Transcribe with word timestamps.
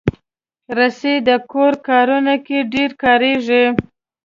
رسۍ 0.77 1.15
د 1.27 1.29
کور 1.51 1.73
کارونو 1.87 2.35
کې 2.45 2.57
ډېره 2.73 2.95
کارېږي. 3.03 3.63